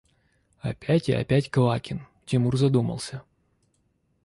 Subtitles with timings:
[0.71, 3.21] –Опять и опять Квакин!– Тимур задумался.